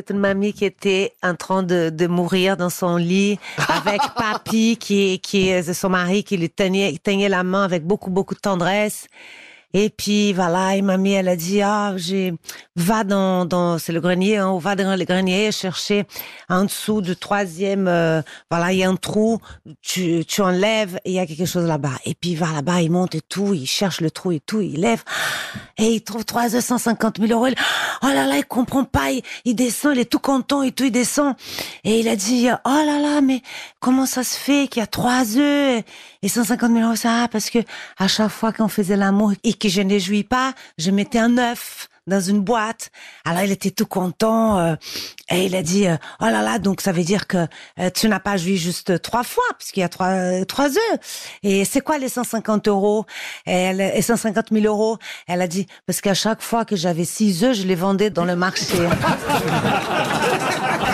[0.00, 3.38] c'est une mamie qui était en train de, de mourir dans son lit
[3.68, 8.08] avec papy qui, qui est son mari qui lui tenait, tenait la main avec beaucoup,
[8.08, 9.08] beaucoup de tendresse.
[9.72, 12.34] Et puis voilà, et mamie, elle a dit ah j'ai
[12.74, 16.06] va dans dans c'est le grenier, hein, va dans le grenier chercher
[16.48, 18.20] en dessous du troisième, euh,
[18.50, 19.38] voilà il y a un trou,
[19.80, 21.92] tu tu enlèves il y a quelque chose là-bas.
[22.04, 24.80] Et puis va là-bas, il monte et tout, il cherche le trou et tout, il
[24.80, 25.04] lève
[25.78, 27.54] et il trouve 350 000 euros.
[28.02, 30.84] oh là là, il comprend pas, il, il descend, il est tout content et tout,
[30.84, 31.34] il descend
[31.84, 33.42] et il a dit oh là là, mais
[33.78, 35.84] comment ça se fait qu'il y a trois œufs
[36.22, 37.60] et 150 000 euros ça parce que
[37.98, 41.88] à chaque fois qu'on faisait l'amour que je ne jouis pas, je mettais un œuf
[42.06, 42.90] dans une boîte.
[43.24, 44.74] Alors il était tout content euh,
[45.30, 47.46] et il a dit euh, oh là là donc ça veut dire que
[47.78, 51.28] euh, tu n'as pas joui juste trois fois puisqu'il y a trois trois œufs.
[51.42, 53.04] Et c'est quoi les 150 euros?
[53.46, 54.98] Et, elle, et 150 000 euros?
[55.26, 58.24] Elle a dit parce qu'à chaque fois que j'avais six œufs je les vendais dans
[58.24, 58.76] le marché.